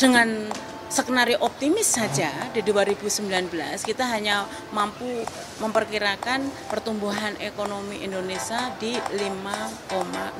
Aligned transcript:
dengan 0.00 0.48
skenario 0.88 1.36
optimis 1.44 2.00
saja 2.00 2.32
di 2.56 2.64
2019 2.64 3.52
kita 3.84 4.08
hanya 4.08 4.48
mampu 4.72 5.28
memperkirakan 5.60 6.48
pertumbuhan 6.72 7.36
ekonomi 7.36 8.00
Indonesia 8.00 8.72
di 8.80 8.96
5,0 8.96 9.20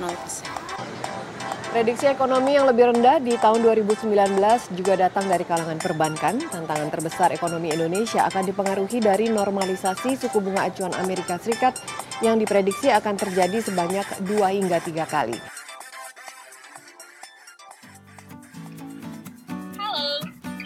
persen. 0.00 0.48
Prediksi 1.70 2.10
ekonomi 2.10 2.58
yang 2.58 2.66
lebih 2.66 2.90
rendah 2.90 3.22
di 3.22 3.38
tahun 3.38 3.62
2019 3.62 4.10
juga 4.74 5.06
datang 5.06 5.30
dari 5.30 5.46
kalangan 5.46 5.78
perbankan. 5.78 6.42
Tantangan 6.50 6.88
terbesar 6.90 7.30
ekonomi 7.30 7.70
Indonesia 7.70 8.26
akan 8.26 8.42
dipengaruhi 8.48 8.98
dari 8.98 9.30
normalisasi 9.30 10.18
suku 10.18 10.42
bunga 10.42 10.66
acuan 10.66 10.90
Amerika 10.98 11.38
Serikat 11.38 11.78
yang 12.26 12.42
diprediksi 12.42 12.90
akan 12.90 13.14
terjadi 13.14 13.62
sebanyak 13.62 14.02
2 14.26 14.56
hingga 14.56 14.82
3 14.82 15.04
kali. 15.06 15.59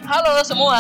Halo 0.05 0.45
semua. 0.45 0.77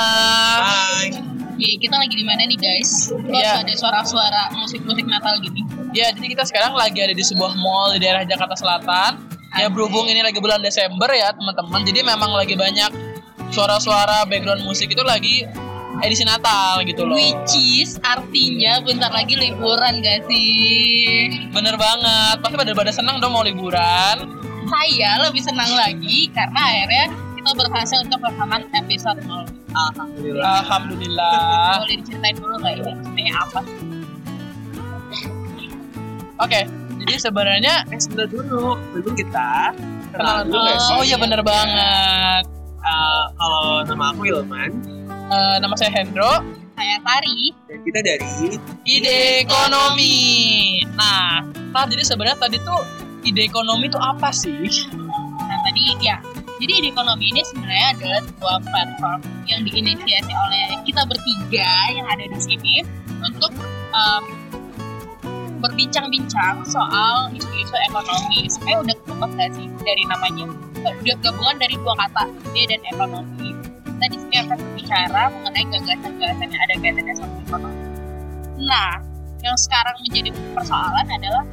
Hai. 0.60 1.08
Oke, 1.54 1.70
kita 1.80 1.96
lagi 1.96 2.12
di 2.12 2.26
mana 2.28 2.44
nih 2.44 2.60
guys? 2.60 3.08
Terus 3.08 3.40
Iya. 3.40 3.64
ada 3.64 3.72
suara-suara 3.72 4.52
musik-musik 4.52 5.08
Natal 5.08 5.40
gini. 5.40 5.64
Ya, 5.96 6.12
jadi 6.12 6.36
kita 6.36 6.44
sekarang 6.44 6.76
lagi 6.76 7.00
ada 7.00 7.16
di 7.16 7.24
sebuah 7.24 7.56
mall 7.56 7.96
di 7.96 8.04
daerah 8.04 8.26
Jakarta 8.28 8.52
Selatan. 8.52 9.24
Ya 9.54 9.70
berhubung 9.70 10.10
ini 10.10 10.20
lagi 10.20 10.42
bulan 10.42 10.60
Desember 10.60 11.08
ya 11.14 11.30
teman-teman, 11.32 11.86
jadi 11.86 12.04
memang 12.04 12.36
lagi 12.36 12.58
banyak 12.58 12.90
suara-suara 13.48 14.26
background 14.26 14.66
musik 14.66 14.90
itu 14.90 15.00
lagi 15.06 15.46
edisi 16.02 16.26
Natal 16.26 16.82
gitu 16.82 17.06
loh. 17.06 17.14
Which 17.14 17.54
is 17.54 17.96
artinya 18.02 18.82
bentar 18.82 19.14
lagi 19.14 19.38
liburan 19.38 20.02
gak 20.02 20.26
sih? 20.26 21.48
Bener 21.54 21.78
banget, 21.78 22.42
pasti 22.42 22.56
pada 22.58 22.72
pada 22.74 22.92
senang 22.92 23.22
dong 23.22 23.30
mau 23.30 23.46
liburan. 23.46 24.26
Saya 24.66 25.22
lebih 25.22 25.40
senang 25.40 25.70
lagi 25.70 26.28
karena 26.34 26.60
akhirnya 26.60 27.06
kita 27.44 27.60
berhasil 27.60 27.98
untuk 28.00 28.20
rekaman 28.24 28.64
episode 28.72 29.20
0. 29.20 29.44
Alhamdulillah. 29.76 30.64
Alhamdulillah. 30.64 31.84
Boleh 31.84 31.96
diceritain 32.00 32.36
dulu 32.40 32.54
gak 32.58 32.72
ini 32.74 32.92
sebenarnya 32.96 33.34
apa 33.36 33.58
sih? 33.60 33.78
Oke, 36.34 36.60
jadi 37.04 37.14
sebenarnya 37.20 37.74
Eh 37.92 38.00
sebentar 38.00 38.26
dulu, 38.26 38.74
dulu 38.96 39.08
kita 39.12 39.76
kenalan 40.10 40.44
dulu. 40.48 40.72
sih? 40.74 40.92
Oh 40.96 41.02
iya 41.04 41.16
bener 41.20 41.44
banget. 41.44 42.44
Eh, 42.80 43.24
kalau 43.36 43.84
nama 43.84 44.04
aku 44.10 44.24
Ilman 44.24 44.70
Eh, 45.24 45.56
nama 45.56 45.72
saya 45.76 45.92
Hendro. 45.94 46.40
Saya 46.74 46.96
Tari. 47.00 47.54
dan 47.64 47.78
kita 47.80 48.00
dari 48.02 48.58
ide 48.84 49.40
ekonomi. 49.40 50.18
Nah, 50.92 51.40
nah 51.70 51.84
jadi 51.86 52.02
sebenarnya 52.02 52.36
tadi 52.36 52.58
tuh 52.60 52.80
ide 53.22 53.46
ekonomi 53.46 53.86
itu 53.86 53.96
apa 53.96 54.28
sih? 54.28 54.52
Nah 55.38 55.58
tadi 55.62 55.96
ya, 56.02 56.18
jadi 56.64 56.80
ide 56.80 56.88
ekonomi 56.96 57.28
ini 57.28 57.44
sebenarnya 57.44 57.88
adalah 57.92 58.20
sebuah 58.24 58.56
platform 58.64 59.20
yang 59.44 59.60
diinisiasi 59.68 60.32
oleh 60.32 60.64
kita 60.88 61.02
bertiga 61.04 61.70
yang 61.92 62.08
ada 62.08 62.24
di 62.24 62.40
sini 62.40 62.80
untuk 63.20 63.52
em, 63.92 64.24
berbincang-bincang 65.60 66.64
soal 66.64 67.28
isu-isu 67.36 67.76
ekonomi. 67.92 68.48
Sebenarnya 68.48 68.80
udah 68.80 68.96
ketebak 68.96 69.30
gak 69.36 69.50
sih 69.60 69.66
dari 69.84 70.04
namanya? 70.08 70.44
Udah 71.04 71.16
gabungan 71.20 71.56
dari 71.60 71.76
dua 71.76 71.94
kata, 72.00 72.32
ide 72.56 72.64
dan 72.72 72.82
ekonomi. 72.96 73.52
Kita 73.84 74.06
di 74.08 74.16
sini 74.24 74.36
akan 74.48 74.56
berbicara 74.56 75.22
mengenai 75.36 75.64
gagasan-gagasan 75.68 76.48
yang 76.48 76.62
ada 76.64 76.74
kaitannya 76.80 77.14
sama 77.20 77.36
ekonomi. 77.44 77.80
Nah, 78.64 78.92
yang 79.44 79.56
sekarang 79.60 79.96
menjadi 80.00 80.32
persoalan 80.56 81.06
adalah 81.12 81.44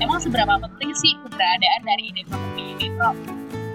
emang 0.00 0.16
seberapa 0.16 0.56
penting 0.64 0.96
sih 0.96 1.12
keberadaan 1.20 1.80
dari 1.84 2.02
ide 2.08 2.24
ekonomi 2.24 2.62
ini, 2.72 2.88
Bro? 2.96 3.12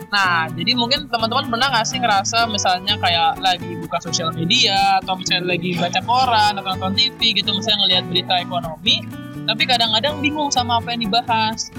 Nah, 0.10 0.50
jadi 0.50 0.74
mungkin 0.74 1.06
teman-teman 1.06 1.54
pernah 1.54 1.70
nggak 1.70 1.86
sih 1.86 2.02
ngerasa 2.02 2.50
misalnya 2.50 2.98
kayak 2.98 3.38
lagi 3.46 3.78
buka 3.78 4.02
sosial 4.02 4.34
media 4.34 4.98
atau 5.06 5.14
misalnya 5.14 5.54
lagi 5.54 5.78
baca 5.78 6.02
koran 6.02 6.58
atau 6.58 6.70
nonton 6.74 6.98
TV 6.98 7.38
gitu, 7.38 7.54
misalnya 7.54 7.86
ngelihat 7.86 8.04
berita 8.10 8.34
ekonomi, 8.42 9.06
tapi 9.46 9.64
kadang-kadang 9.70 10.18
bingung 10.18 10.50
sama 10.50 10.82
apa 10.82 10.98
yang 10.98 11.06
dibahas. 11.06 11.70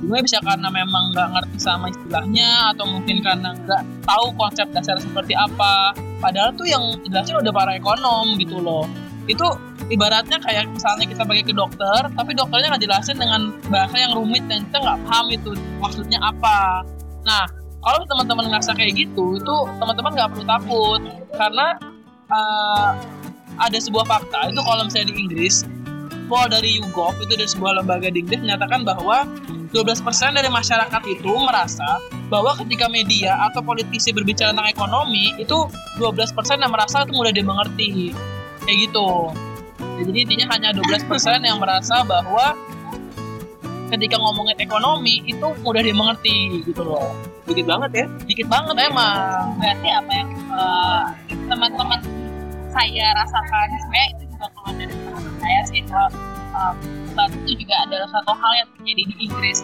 Bingungnya 0.00 0.24
bisa 0.24 0.38
karena 0.40 0.68
memang 0.72 1.12
nggak 1.12 1.28
ngerti 1.28 1.58
sama 1.60 1.92
istilahnya 1.92 2.72
atau 2.72 2.84
mungkin 2.88 3.20
karena 3.20 3.52
nggak 3.52 3.82
tahu 4.08 4.32
konsep 4.36 4.68
dasar 4.72 4.96
seperti 4.96 5.36
apa. 5.36 5.92
Padahal 6.20 6.52
tuh 6.56 6.68
yang 6.68 6.84
jelasin 7.04 7.36
udah 7.36 7.52
para 7.52 7.76
ekonom 7.76 8.36
gitu 8.40 8.60
loh. 8.60 8.88
Itu 9.28 9.44
ibaratnya 9.92 10.40
kayak 10.40 10.72
misalnya 10.72 11.04
kita 11.04 11.24
pergi 11.28 11.44
ke 11.48 11.52
dokter, 11.52 12.08
tapi 12.16 12.32
dokternya 12.32 12.76
nggak 12.76 12.84
jelasin 12.88 13.16
dengan 13.20 13.52
bahasa 13.68 13.96
yang 14.00 14.16
rumit 14.16 14.44
dan 14.48 14.64
kita 14.68 14.78
nggak 14.80 14.98
paham 15.04 15.26
itu 15.32 15.50
maksudnya 15.84 16.18
apa. 16.24 16.80
Nah, 17.28 17.59
kalau 17.80 18.04
teman-teman 18.04 18.44
ngerasa 18.52 18.76
kayak 18.76 18.92
gitu, 18.96 19.40
itu 19.40 19.56
teman-teman 19.80 20.12
nggak 20.12 20.28
perlu 20.36 20.44
takut 20.44 21.00
karena 21.32 21.66
eh, 22.28 22.90
ada 23.60 23.78
sebuah 23.80 24.04
fakta 24.08 24.52
itu 24.52 24.60
kalau 24.60 24.82
misalnya 24.84 25.12
di 25.12 25.16
Inggris, 25.20 25.64
poll 26.30 26.46
dari 26.46 26.78
YouGov 26.78 27.18
itu 27.24 27.34
dari 27.34 27.50
sebuah 27.50 27.82
lembaga 27.82 28.08
di 28.12 28.22
Inggris 28.22 28.40
menyatakan 28.40 28.86
bahwa 28.86 29.26
12% 29.74 30.38
dari 30.38 30.50
masyarakat 30.50 31.02
itu 31.06 31.32
merasa 31.42 31.98
bahwa 32.30 32.54
ketika 32.62 32.86
media 32.86 33.34
atau 33.50 33.62
politisi 33.62 34.14
berbicara 34.14 34.54
tentang 34.54 34.70
ekonomi 34.70 35.34
itu 35.38 35.66
12% 35.98 36.62
yang 36.62 36.70
merasa 36.70 37.02
itu 37.02 37.12
mudah 37.14 37.34
dimengerti 37.34 38.14
kayak 38.66 38.76
gitu. 38.86 39.34
Ya, 39.98 40.02
Jadi 40.06 40.18
intinya 40.26 40.46
hanya 40.54 40.70
12% 40.74 41.06
yang 41.42 41.58
merasa 41.58 42.02
bahwa 42.06 42.54
ketika 43.90 44.16
ngomongin 44.18 44.58
ekonomi 44.62 45.26
itu 45.26 45.46
mudah 45.66 45.82
dimengerti 45.82 46.62
gitu 46.66 46.86
loh. 46.86 47.10
Dikit 47.50 47.66
banget 47.66 47.90
ya. 47.92 48.06
Dikit 48.24 48.46
banget 48.46 48.74
emang. 48.80 49.16
berarti 49.58 49.88
apa 49.90 50.12
yang 50.14 50.28
eh, 50.50 51.02
teman-teman 51.46 52.00
saya 52.70 53.06
rasakan 53.12 53.66
sebenarnya 53.76 54.08
itu 54.14 54.22
juga 54.30 54.46
keluar 54.54 54.74
dari 54.78 54.94
teman 54.94 55.22
saya 55.42 55.60
sih 55.66 55.80
bahwa 55.84 56.06
eh, 56.54 56.72
baru 57.10 57.36
itu 57.42 57.52
juga 57.60 57.74
adalah 57.82 58.08
satu 58.08 58.32
hal 58.32 58.52
yang 58.54 58.68
terjadi 58.78 59.02
di 59.04 59.14
Inggris 59.26 59.60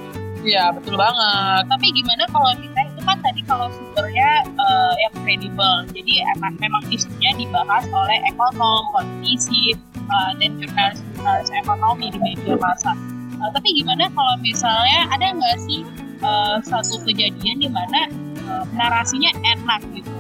Iya 0.47 0.71
betul 0.71 0.95
banget. 0.95 1.63
tapi 1.67 1.91
gimana 1.91 2.23
kalau 2.31 2.55
misalnya 2.55 2.87
itu 2.87 3.03
kan 3.03 3.19
tadi 3.19 3.41
kalau 3.43 3.67
sumbernya 3.71 4.31
eh, 4.47 4.93
yang 5.03 5.15
kredibel 5.23 5.75
jadi 5.91 6.13
emang 6.39 6.55
memang 6.59 6.83
isunya 6.87 7.31
dibahas 7.35 7.83
oleh 7.91 8.19
ekonom 8.31 8.83
politisi 8.95 9.75
eh, 10.07 10.31
dan 10.39 10.51
jurnalis-jurnalis 10.55 11.51
ekonomi 11.51 12.07
di 12.15 12.19
media 12.23 12.55
massa 12.59 12.95
Eh, 13.37 13.51
tapi 13.53 13.69
gimana 13.77 14.09
kalau 14.17 14.33
misalnya 14.41 15.13
ada 15.13 15.29
nggak 15.29 15.57
sih 15.69 15.85
eh, 16.21 16.57
satu 16.65 17.01
kejadian 17.05 17.57
di 17.61 17.69
mana 17.69 18.09
eh, 18.37 18.65
narasinya 18.77 19.31
enak 19.43 19.81
gitu. 19.93 20.13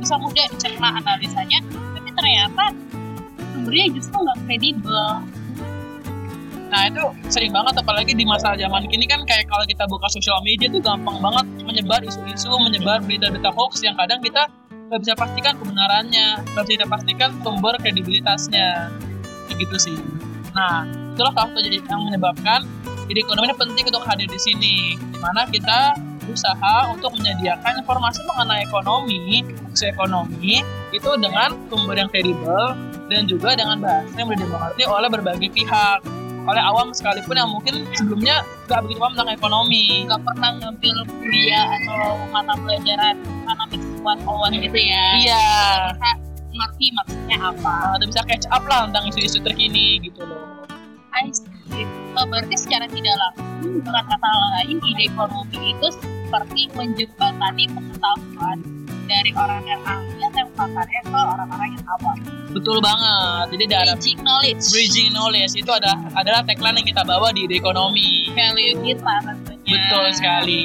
Bisa 0.00 0.16
mudah 0.16 0.44
dicerna 0.56 0.96
analisanya 0.96 1.60
tapi 1.70 2.10
ternyata 2.16 2.64
sumbernya 3.52 3.86
justru 3.92 4.16
nggak 4.16 4.38
kredibel. 4.48 5.06
Nah 6.70 6.86
itu 6.86 7.02
sering 7.26 7.50
banget 7.50 7.74
apalagi 7.82 8.14
di 8.14 8.22
masa 8.22 8.54
zaman 8.54 8.86
kini 8.86 9.04
kan 9.10 9.26
kayak 9.26 9.50
kalau 9.50 9.66
kita 9.66 9.84
buka 9.90 10.06
sosial 10.06 10.38
media 10.46 10.70
tuh 10.70 10.78
gampang 10.78 11.18
banget 11.18 11.46
menyebar 11.66 12.00
isu-isu, 12.06 12.50
menyebar 12.62 13.02
berita-berita 13.02 13.50
hoax 13.50 13.82
yang 13.82 13.98
kadang 13.98 14.22
kita 14.22 14.46
nggak 14.90 15.00
bisa 15.02 15.14
pastikan 15.18 15.54
kebenarannya, 15.58 16.28
nggak 16.54 16.64
bisa 16.66 16.86
pastikan 16.86 17.30
sumber 17.42 17.74
kredibilitasnya, 17.78 18.90
gitu 19.54 19.76
sih. 19.78 19.98
Nah 20.54 20.86
itulah 21.14 21.34
satu 21.34 21.58
jadi 21.62 21.78
yang 21.84 22.02
menyebabkan 22.06 22.64
ide 23.10 23.26
ekonomi 23.26 23.50
ini 23.50 23.56
penting 23.58 23.84
untuk 23.90 24.06
hadir 24.06 24.30
di 24.30 24.38
sini, 24.38 24.94
di 24.94 25.18
mana 25.18 25.42
kita 25.50 25.98
berusaha 26.22 26.94
untuk 26.94 27.10
menyediakan 27.18 27.82
informasi 27.82 28.22
mengenai 28.22 28.62
ekonomi, 28.62 29.42
isu 29.74 29.90
ekonomi 29.90 30.62
itu 30.94 31.10
dengan 31.18 31.58
sumber 31.66 31.98
yang 31.98 32.06
kredibel 32.06 32.78
dan 33.10 33.26
juga 33.26 33.58
dengan 33.58 33.82
bahasa 33.82 34.14
yang 34.14 34.30
mudah 34.30 34.38
dimengerti 34.38 34.82
oleh 34.86 35.08
berbagai 35.10 35.50
pihak 35.50 35.98
oleh 36.46 36.62
awam 36.62 36.94
sekalipun 36.94 37.36
yang 37.36 37.50
mungkin 37.50 37.84
sebelumnya 37.92 38.46
nggak 38.64 38.80
begitu 38.86 38.98
paham 39.02 39.12
tentang 39.12 39.30
ekonomi. 39.34 39.84
nggak 40.08 40.20
pernah 40.24 40.50
ngambil 40.56 40.96
kuliah 41.20 41.66
atau 41.68 42.16
mata 42.32 42.54
pelajaran 42.56 43.14
economics 43.44 43.86
101 44.00 44.64
gitu 44.64 44.78
ya 44.80 45.06
Iya, 45.20 45.46
bisa 45.92 46.10
ngerti 46.50 46.86
maksudnya 46.96 47.36
apa 47.42 47.74
udah 47.98 48.06
bisa 48.08 48.22
catch 48.24 48.46
up 48.50 48.64
lah 48.70 48.88
tentang 48.88 49.04
isu-isu 49.10 49.38
terkini 49.42 50.00
gitu 50.00 50.22
loh. 50.24 50.64
I 51.10 51.28
see. 51.34 51.49
Oh, 52.18 52.26
berarti 52.26 52.54
secara 52.58 52.84
tidak 52.90 53.16
langsung 53.16 53.80
dengan 53.80 54.04
kata 54.04 54.28
lain 54.28 54.76
ide 54.82 55.04
ekonomi 55.08 55.58
itu 55.72 55.86
seperti 55.94 56.62
menjembatani 56.74 57.64
pengetahuan 57.70 58.58
dari 59.10 59.30
orang 59.34 59.62
yang 59.66 59.82
ahli 59.82 60.22
atau 60.22 60.38
yang 60.38 60.50
pakarnya 60.54 61.00
ke 61.02 61.18
orang-orang 61.18 61.68
yang 61.74 61.84
awam. 61.98 62.16
Betul 62.50 62.78
banget. 62.78 63.44
Jadi 63.54 63.64
ada 63.74 63.94
Bridging 63.98 64.18
knowledge. 64.22 64.62
bridging 64.70 65.10
knowledge 65.10 65.54
itu 65.58 65.70
ada 65.70 65.92
adalah 66.14 66.46
tagline 66.46 66.78
yang 66.82 66.88
kita 66.94 67.02
bawa 67.02 67.34
di 67.34 67.46
ide 67.46 67.58
ekonomi. 67.58 68.30
value 68.30 68.78
kita 68.82 69.14
tentunya. 69.26 69.66
Betul 69.66 70.06
sekali. 70.14 70.64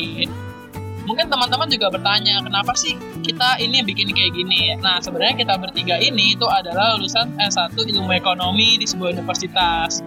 Mungkin 1.05 1.29
teman-teman 1.29 1.69
juga 1.69 1.93
bertanya, 1.93 2.41
kenapa 2.41 2.73
sih 2.73 2.97
kita 3.21 3.61
ini 3.61 3.85
bikin 3.85 4.09
kayak 4.09 4.33
gini? 4.33 4.73
Nah, 4.81 4.97
sebenarnya 4.97 5.37
kita 5.37 5.53
bertiga 5.61 6.01
ini 6.01 6.33
itu 6.33 6.49
adalah 6.49 6.97
lulusan 6.97 7.37
S1 7.37 7.77
Ilmu 7.77 8.09
Ekonomi 8.09 8.81
di 8.81 8.89
sebuah 8.89 9.13
universitas. 9.13 10.01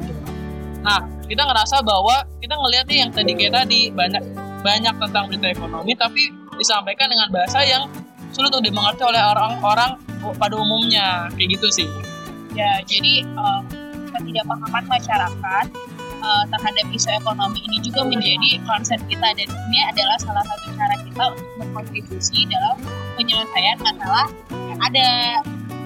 Nah, 0.89 1.05
kita 1.29 1.45
ngerasa 1.45 1.85
bahwa 1.85 2.25
kita 2.41 2.57
ngelihat 2.57 2.87
nih 2.89 2.99
yang 3.05 3.11
tadi 3.13 3.37
kayak 3.37 3.53
tadi 3.61 3.93
banyak 3.93 4.25
banyak 4.65 4.95
tentang 4.97 5.25
berita 5.29 5.47
ekonomi, 5.53 5.93
tapi 5.93 6.33
disampaikan 6.57 7.13
dengan 7.13 7.29
bahasa 7.29 7.61
yang 7.61 7.85
sulit 8.33 8.49
untuk 8.49 8.65
dimengerti 8.65 9.05
oleh 9.05 9.21
orang-orang 9.21 10.01
pada 10.41 10.55
umumnya. 10.57 11.29
Kayak 11.37 11.61
gitu 11.61 11.69
sih. 11.85 11.89
Ya, 12.57 12.81
jadi 12.89 13.29
um, 13.37 13.69
ketidakpahaman 14.17 14.89
masyarakat 14.89 15.67
uh, 16.25 16.45
terhadap 16.49 16.87
isu 16.91 17.09
ekonomi 17.13 17.61
ini 17.69 17.79
juga 17.85 18.09
menjadi 18.09 18.57
concern 18.65 19.05
kita 19.07 19.29
dan 19.37 19.49
ini 19.69 19.79
adalah 19.85 20.17
salah 20.17 20.43
satu 20.49 20.73
cara 20.73 20.97
kita 21.05 21.25
untuk 21.37 21.49
berkontribusi 21.61 22.49
dalam 22.49 22.81
penyelesaian 23.21 23.77
masalah 23.85 24.27
yang 24.73 24.81
ada. 24.81 25.11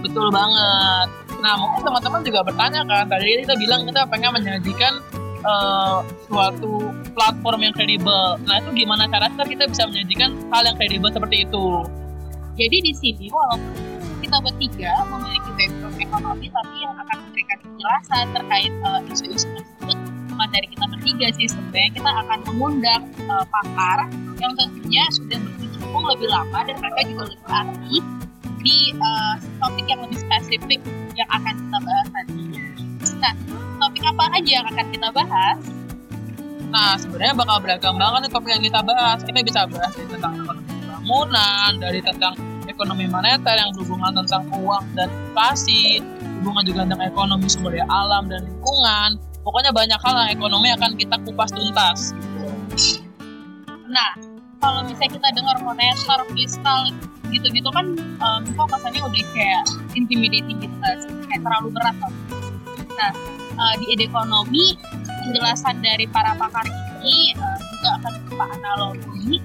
betul 0.02 0.34
banget 0.34 1.21
nah 1.42 1.58
mungkin 1.58 1.82
teman-teman 1.82 2.22
juga 2.22 2.40
bertanya 2.46 2.80
kan 2.86 3.10
tadi 3.10 3.42
kita 3.42 3.54
bilang 3.58 3.82
kita 3.84 4.06
pengen 4.06 4.30
menyajikan 4.38 5.02
eh, 5.42 5.98
suatu 6.30 6.94
platform 7.12 7.60
yang 7.66 7.74
kredibel. 7.74 8.38
Nah 8.46 8.62
itu 8.62 8.70
gimana 8.86 9.04
caranya 9.10 9.44
kita 9.44 9.64
bisa 9.68 9.84
menyajikan 9.90 10.30
hal 10.54 10.62
yang 10.64 10.76
kredibel 10.78 11.10
seperti 11.10 11.44
itu? 11.44 11.66
Jadi 12.56 12.76
di 12.84 12.92
sini 12.94 13.26
walaupun 13.32 13.74
kita 14.22 14.38
bertiga 14.38 14.92
memiliki 15.10 15.50
background 15.58 15.98
ekonomi 15.98 16.46
tapi 16.46 16.76
yang 16.78 16.94
akan 16.94 17.16
memberikan 17.26 17.58
penjelasan 17.64 18.24
terkait 18.30 18.72
uh, 18.86 19.00
isu-isu 19.10 19.48
tersebut 19.50 19.98
bukan 20.30 20.48
dari 20.48 20.66
kita 20.70 20.84
bertiga 20.88 21.26
sih 21.34 21.46
sebenarnya. 21.50 21.90
Kita 21.90 22.10
akan 22.22 22.38
mengundang 22.46 23.02
uh, 23.26 23.44
pakar 23.50 23.98
yang 24.38 24.52
tentunya 24.54 25.04
sudah 25.10 25.38
berkecimpung 25.42 26.04
lebih 26.06 26.28
lama 26.30 26.58
dan 26.64 26.76
mereka 26.78 27.00
juga 27.10 27.22
lebih 27.28 27.48
ahli 27.50 27.98
di 28.62 28.94
uh, 28.96 29.34
topik 29.58 29.86
yang 29.90 30.00
lebih 30.06 30.18
spesifik 30.22 30.80
yang 31.18 31.28
akan 31.30 31.54
kita 31.54 31.78
bahas 31.82 32.06
nantinya. 32.14 32.62
Nah, 33.22 33.34
topik 33.82 34.02
apa 34.06 34.24
aja 34.38 34.50
yang 34.62 34.66
akan 34.70 34.86
kita 34.90 35.08
bahas? 35.10 35.58
Nah, 36.72 36.96
sebenarnya 36.96 37.34
bakal 37.36 37.56
beragam 37.60 37.94
banget 38.00 38.18
nih 38.26 38.30
topik 38.32 38.50
yang 38.54 38.64
kita 38.64 38.80
bahas. 38.80 39.18
Kita 39.20 39.38
bisa 39.44 39.60
bahas 39.68 39.92
dari 39.92 40.08
tentang 40.08 40.32
ekonomi 40.40 40.72
bangunan, 40.88 41.70
dari 41.82 42.00
tentang 42.00 42.34
ekonomi 42.70 43.04
moneter 43.10 43.54
yang 43.58 43.70
berhubungan 43.76 44.12
tentang 44.24 44.42
uang 44.54 44.84
dan 44.96 45.10
inflasi, 45.10 46.00
hubungan 46.40 46.64
juga 46.64 46.80
tentang 46.88 47.02
ekonomi 47.04 47.46
sumber 47.50 47.76
daya 47.76 47.86
alam 47.90 48.30
dan 48.30 48.46
lingkungan. 48.46 49.20
Pokoknya 49.42 49.74
banyak 49.74 50.00
hal 50.00 50.14
yang 50.22 50.30
ekonomi 50.38 50.68
akan 50.70 50.90
kita 50.94 51.16
kupas 51.26 51.50
tuntas. 51.50 52.14
Nah, 53.90 54.10
kalau 54.62 54.86
misalnya 54.86 55.18
kita 55.18 55.28
dengar 55.34 55.56
moneter, 55.58 56.20
fiskal, 56.38 56.86
gitu-gitu 57.34 57.66
kan 57.74 57.98
um, 58.22 58.42
kok 58.54 58.66
kesannya 58.70 59.02
udah 59.02 59.24
kayak 59.34 59.62
intimidating 59.98 60.62
gitu 60.62 60.76
kan, 60.78 60.96
kayak 61.26 61.42
terlalu 61.42 61.68
berat 61.74 61.96
kan. 61.98 62.12
Nah, 62.94 63.12
uh, 63.58 63.74
di 63.82 63.86
ide 63.90 64.06
ekonomi, 64.06 64.78
penjelasan 65.26 65.82
dari 65.82 66.06
para 66.06 66.38
pakar 66.38 66.62
ini 67.02 67.34
uh, 67.34 67.58
juga 67.58 67.88
akan 67.98 68.12
berupa 68.22 68.44
analogi 68.54 69.42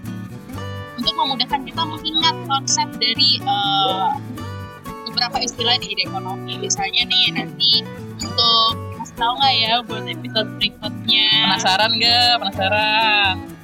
untuk 1.01 1.13
memudahkan 1.17 1.61
kita 1.65 1.81
mengingat 1.81 2.35
konsep 2.45 2.87
dari 3.01 3.41
uh, 3.41 4.13
beberapa 5.09 5.41
istilah 5.41 5.81
di 5.81 5.97
ide 5.97 6.05
ekonomi. 6.05 6.61
Misalnya 6.61 7.09
nih 7.09 7.33
nanti 7.33 7.81
untuk 8.21 8.87
tahu 9.17 9.33
nggak 9.33 9.55
ya 9.57 9.73
buat 9.81 10.05
episode 10.05 10.49
berikutnya 10.61 11.27
Penasaran 11.49 11.91
gak? 11.97 12.33
Penasaran? 12.37 13.56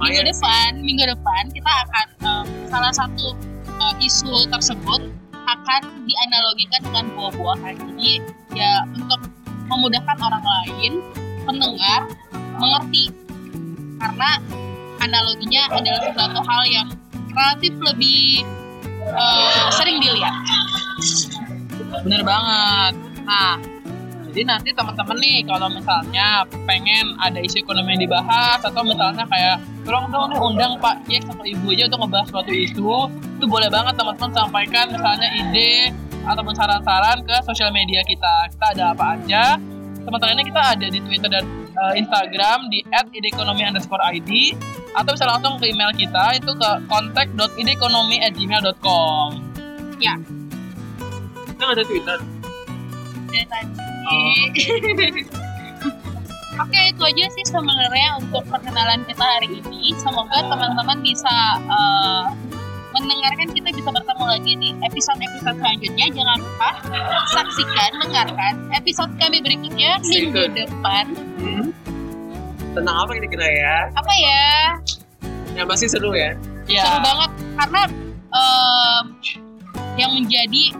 Minggu 0.00 0.22
depan 0.24 0.70
minggu 0.80 1.04
depan 1.12 1.42
kita 1.52 1.70
akan 1.84 2.06
um, 2.24 2.46
salah 2.72 2.92
satu 2.92 3.36
uh, 3.80 3.94
isu 4.00 4.48
tersebut 4.48 5.00
akan 5.50 5.82
dianalogikan 6.06 6.80
dengan 6.86 7.04
buah-buahan. 7.16 7.74
Jadi 7.74 8.22
ya 8.54 8.86
untuk 8.94 9.20
memudahkan 9.70 10.16
orang 10.18 10.44
lain 10.44 10.92
pendengar 11.46 12.00
mengerti. 12.58 13.10
Karena 14.00 14.30
analoginya 15.00 15.62
adalah 15.76 16.00
sesuatu 16.08 16.40
hal 16.44 16.62
yang 16.68 16.88
relatif 17.30 17.72
lebih 17.78 18.44
uh, 19.12 19.68
sering 19.74 20.00
dilihat. 20.00 20.34
Bener 22.04 22.22
banget. 22.24 22.94
Nah, 23.26 23.60
jadi 24.30 24.42
nanti 24.46 24.70
teman-teman 24.72 25.16
nih 25.20 25.42
kalau 25.44 25.68
misalnya 25.68 26.46
pengen 26.64 27.18
ada 27.20 27.38
isu 27.42 27.66
ekonomi 27.66 27.98
yang 27.98 28.02
dibahas 28.08 28.60
atau 28.62 28.82
misalnya 28.86 29.26
kayak 29.26 29.58
tolong 29.90 30.06
dong 30.14 30.30
nih 30.30 30.38
undang 30.38 30.78
Pak 30.78 31.02
Yek 31.10 31.26
atau 31.26 31.42
Ibu 31.42 31.74
aja 31.74 31.90
untuk 31.90 32.06
ngebahas 32.06 32.30
suatu 32.30 32.54
isu, 32.54 33.10
itu 33.10 33.50
boleh 33.50 33.66
banget 33.66 33.98
teman-teman 33.98 34.30
sampaikan 34.30 34.86
misalnya 34.86 35.26
ide 35.34 35.90
ataupun 36.22 36.54
saran-saran 36.54 37.26
ke 37.26 37.34
sosial 37.42 37.74
media 37.74 37.98
kita. 38.06 38.54
Kita 38.54 38.70
ada 38.70 38.94
apa 38.94 39.18
aja. 39.18 39.58
Teman-teman 40.06 40.38
ini 40.38 40.46
kita 40.46 40.78
ada 40.78 40.86
di 40.86 41.02
Twitter 41.02 41.26
dan 41.26 41.42
eh, 41.74 41.98
Instagram 41.98 42.70
di 42.70 42.86
@idekonomi_id 42.86 44.30
atau 44.94 45.10
bisa 45.10 45.26
langsung 45.26 45.58
ke 45.58 45.74
email 45.74 45.90
kita 45.98 46.38
itu 46.38 46.54
ke 46.54 46.70
contact.idekonomi@gmail.com. 46.86 49.26
Kita 51.50 51.66
nggak 51.66 51.82
ada 51.82 51.84
Twitter. 51.84 52.18
dari 53.30 53.46
tadi. 53.46 53.78
Oh, 54.10 54.42
Oke, 56.60 56.80
itu 56.92 57.02
aja 57.02 57.24
sih 57.32 57.44
sebenarnya 57.48 58.20
untuk 58.20 58.44
perkenalan 58.44 59.00
kita 59.08 59.24
hari 59.24 59.48
ini. 59.48 59.96
Semoga 59.96 60.44
teman-teman 60.44 61.00
bisa 61.00 61.56
eh, 61.56 62.24
mendengarkan 62.92 63.48
kita 63.56 63.70
bisa 63.72 63.88
bertemu 63.88 64.24
lagi 64.28 64.52
di 64.60 64.68
episode-episode 64.84 65.56
selanjutnya. 65.56 66.06
Jangan 66.12 66.38
lupa 66.44 66.70
saksikan, 67.32 67.90
dengarkan 68.04 68.54
episode 68.76 69.12
kami 69.16 69.40
berikutnya 69.40 69.96
Stay 70.04 70.28
minggu 70.28 70.52
depan. 70.52 71.04
Hmm. 71.40 71.66
Tentang 72.76 72.96
apa 73.08 73.10
kira-kira 73.16 73.46
ya? 73.48 73.76
Apa 73.96 74.12
ya? 74.20 74.48
Yang 75.56 75.66
pasti 75.66 75.86
seru 75.88 76.12
ya. 76.12 76.36
Ya. 76.68 76.84
Seru 76.86 76.98
banget 77.00 77.30
karena 77.56 77.82
em, 78.36 79.04
yang 79.98 80.12
menjadi 80.12 80.76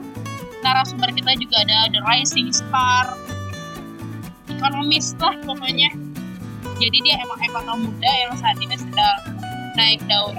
narasumber 0.61 1.09
kita 1.17 1.33
juga 1.41 1.57
ada 1.65 1.89
The 1.89 2.01
Rising 2.05 2.53
Star, 2.53 3.17
ekonomis 4.59 5.15
lah 5.23 5.35
pokoknya. 5.47 5.91
Jadi 6.81 6.99
dia 7.05 7.21
emang 7.21 7.41
ekonom 7.45 7.79
muda 7.87 8.13
yang 8.25 8.33
saat 8.41 8.57
ini 8.59 8.75
sedang 8.75 9.21
naik 9.77 10.01
daun. 10.09 10.37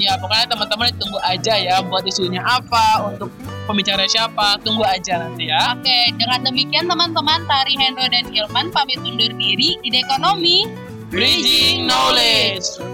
Ya 0.00 0.16
pokoknya 0.18 0.48
teman-teman 0.50 0.88
tunggu 0.96 1.20
aja 1.22 1.54
ya 1.60 1.78
buat 1.84 2.02
isunya 2.02 2.40
apa, 2.42 3.12
untuk 3.12 3.30
pembicara 3.68 4.02
siapa, 4.08 4.58
tunggu 4.64 4.82
aja 4.82 5.20
nanti 5.20 5.52
ya. 5.52 5.76
Oke, 5.76 6.16
dengan 6.16 6.48
demikian 6.48 6.90
teman-teman 6.90 7.44
Tari 7.46 7.76
Hendro 7.78 8.08
dan 8.08 8.26
Ilman 8.32 8.72
pamit 8.72 8.98
undur 9.04 9.30
diri 9.36 9.78
di 9.78 9.88
ekonomi. 9.94 10.66
Bridging 11.12 11.86
Knowledge. 11.86 12.91